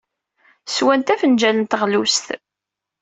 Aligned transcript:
Swant 0.75 1.13
afenjal 1.13 1.55
n 1.59 1.63
teɣlust. 1.65 2.27